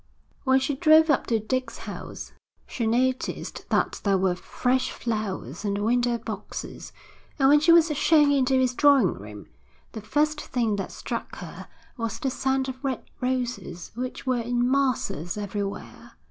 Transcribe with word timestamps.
When 0.45 0.59
she 0.59 0.73
drove 0.75 1.11
up 1.11 1.27
to 1.27 1.39
Dick's 1.39 1.77
house, 1.77 2.33
she 2.65 2.87
noticed 2.87 3.69
that 3.69 4.01
there 4.03 4.17
were 4.17 4.33
fresh 4.33 4.89
flowers 4.89 5.63
in 5.63 5.75
the 5.75 5.83
window 5.83 6.17
boxes, 6.17 6.91
and 7.37 7.47
when 7.49 7.59
she 7.59 7.71
was 7.71 7.95
shown 7.95 8.31
into 8.31 8.55
his 8.57 8.73
drawing 8.73 9.13
room, 9.13 9.45
the 9.91 10.01
first 10.01 10.41
thing 10.41 10.77
that 10.77 10.91
struck 10.91 11.35
her 11.35 11.67
was 11.97 12.17
the 12.17 12.31
scent 12.31 12.67
of 12.67 12.83
red 12.83 13.03
roses 13.21 13.91
which 13.93 14.25
were 14.25 14.41
in 14.41 14.67
masses 14.71 15.37
everywhere. 15.37 16.13